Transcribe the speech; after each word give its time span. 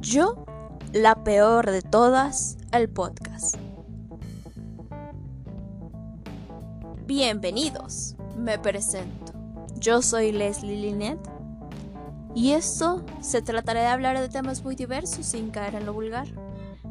Yo, 0.00 0.46
la 0.92 1.24
peor 1.24 1.72
de 1.72 1.82
todas, 1.82 2.56
el 2.70 2.88
podcast. 2.88 3.56
Bienvenidos, 7.04 8.14
me 8.36 8.60
presento. 8.60 9.32
Yo 9.80 10.00
soy 10.00 10.30
Leslie 10.30 10.76
Linet 10.76 11.18
y 12.32 12.52
esto 12.52 13.04
se 13.20 13.42
tratará 13.42 13.80
de 13.80 13.86
hablar 13.88 14.20
de 14.20 14.28
temas 14.28 14.62
muy 14.62 14.76
diversos 14.76 15.26
sin 15.26 15.50
caer 15.50 15.74
en 15.74 15.84
lo 15.86 15.92
vulgar. 15.92 16.28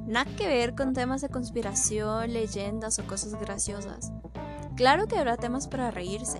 Nada 0.05 0.29
que 0.35 0.49
ver 0.49 0.75
con 0.75 0.93
temas 0.93 1.21
de 1.21 1.29
conspiración, 1.29 2.33
leyendas 2.33 2.99
o 2.99 3.07
cosas 3.07 3.39
graciosas. 3.39 4.11
Claro 4.75 5.07
que 5.07 5.17
habrá 5.17 5.37
temas 5.37 5.69
para 5.69 5.91
reírse, 5.91 6.39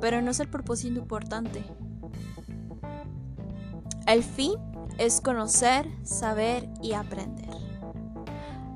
pero 0.00 0.22
no 0.22 0.30
es 0.30 0.40
el 0.40 0.48
propósito 0.48 0.98
importante. 0.98 1.62
El 4.06 4.24
fin 4.24 4.54
es 4.98 5.20
conocer, 5.20 5.88
saber 6.04 6.68
y 6.82 6.92
aprender. 6.92 7.56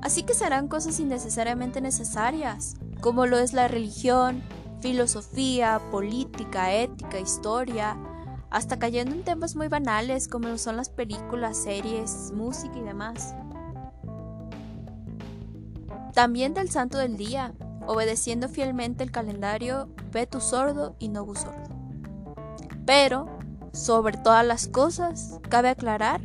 Así 0.01 0.23
que 0.23 0.33
serán 0.33 0.67
cosas 0.67 0.99
innecesariamente 0.99 1.79
necesarias, 1.79 2.75
como 3.01 3.25
lo 3.25 3.37
es 3.37 3.53
la 3.53 3.67
religión, 3.67 4.41
filosofía, 4.81 5.81
política, 5.91 6.73
ética, 6.73 7.19
historia, 7.19 7.97
hasta 8.49 8.77
cayendo 8.79 9.15
en 9.15 9.23
temas 9.23 9.55
muy 9.55 9.67
banales 9.67 10.27
como 10.27 10.47
lo 10.47 10.57
son 10.57 10.77
las 10.77 10.89
películas, 10.89 11.57
series, 11.57 12.31
música 12.33 12.77
y 12.77 12.83
demás. 12.83 13.33
También 16.13 16.53
del 16.53 16.69
santo 16.69 16.97
del 16.97 17.17
día, 17.17 17.53
obedeciendo 17.87 18.49
fielmente 18.49 19.03
el 19.03 19.11
calendario, 19.11 19.89
ve 20.11 20.27
tu 20.27 20.39
sordo 20.39 20.95
y 20.99 21.09
no 21.09 21.25
sordo. 21.33 21.75
Pero 22.85 23.39
sobre 23.73 24.17
todas 24.17 24.45
las 24.45 24.67
cosas, 24.67 25.39
cabe 25.49 25.69
aclarar 25.69 26.21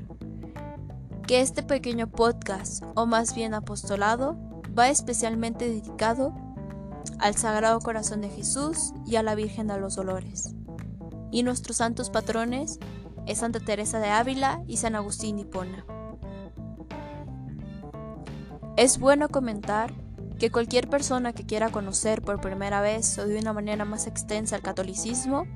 que 1.26 1.40
este 1.40 1.62
pequeño 1.62 2.06
podcast, 2.06 2.84
o 2.94 3.06
más 3.06 3.34
bien 3.34 3.54
apostolado, 3.54 4.36
va 4.78 4.90
especialmente 4.90 5.66
dedicado 5.68 6.34
al 7.18 7.36
Sagrado 7.36 7.80
Corazón 7.80 8.20
de 8.20 8.28
Jesús 8.28 8.92
y 9.06 9.16
a 9.16 9.22
la 9.22 9.34
Virgen 9.34 9.66
de 9.66 9.80
los 9.80 9.96
Dolores. 9.96 10.54
Y 11.30 11.42
nuestros 11.42 11.78
santos 11.78 12.10
patrones 12.10 12.78
es 13.26 13.38
Santa 13.38 13.60
Teresa 13.60 13.98
de 13.98 14.08
Ávila 14.08 14.62
y 14.66 14.76
San 14.76 14.94
Agustín 14.94 15.36
de 15.36 15.42
Hipona. 15.42 15.84
Es 18.76 18.98
bueno 18.98 19.28
comentar 19.28 19.92
que 20.38 20.50
cualquier 20.50 20.88
persona 20.88 21.32
que 21.32 21.44
quiera 21.44 21.70
conocer 21.70 22.22
por 22.22 22.40
primera 22.40 22.80
vez 22.80 23.18
o 23.18 23.26
de 23.26 23.38
una 23.38 23.52
manera 23.52 23.84
más 23.84 24.06
extensa 24.06 24.56
el 24.56 24.62
catolicismo 24.62 25.46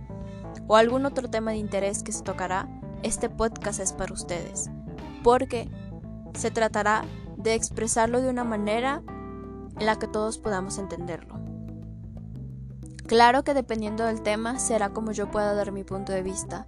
o 0.66 0.76
algún 0.76 1.06
otro 1.06 1.28
tema 1.28 1.52
de 1.52 1.58
interés 1.58 2.02
que 2.02 2.12
se 2.12 2.22
tocará, 2.22 2.68
este 3.02 3.28
podcast 3.28 3.80
es 3.80 3.92
para 3.92 4.12
ustedes, 4.12 4.70
porque 5.22 5.70
se 6.34 6.50
tratará 6.50 7.04
de 7.36 7.54
expresarlo 7.54 8.20
de 8.20 8.30
una 8.30 8.44
manera 8.44 9.02
en 9.78 9.86
la 9.86 9.98
que 9.98 10.06
todos 10.06 10.38
podamos 10.38 10.78
entenderlo. 10.78 11.40
Claro 13.06 13.42
que 13.42 13.54
dependiendo 13.54 14.04
del 14.04 14.22
tema 14.22 14.58
será 14.58 14.90
como 14.90 15.12
yo 15.12 15.30
pueda 15.30 15.54
dar 15.54 15.72
mi 15.72 15.84
punto 15.84 16.12
de 16.12 16.22
vista, 16.22 16.66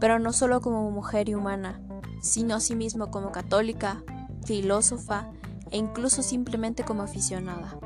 pero 0.00 0.18
no 0.18 0.32
solo 0.32 0.60
como 0.60 0.90
mujer 0.90 1.28
y 1.28 1.34
humana, 1.34 1.80
sino 2.22 2.54
asimismo 2.54 3.10
como 3.10 3.32
católica, 3.32 4.02
filósofa 4.44 5.30
e 5.70 5.78
incluso 5.78 6.22
simplemente 6.22 6.84
como 6.84 7.02
aficionada. 7.02 7.78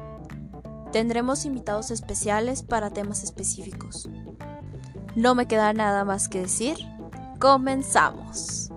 Tendremos 0.92 1.44
invitados 1.44 1.90
especiales 1.90 2.62
para 2.62 2.90
temas 2.90 3.22
específicos. 3.22 4.08
No 5.18 5.34
me 5.34 5.46
queda 5.46 5.72
nada 5.72 6.04
más 6.04 6.28
que 6.28 6.42
decir. 6.42 6.76
Comenzamos. 7.40 8.67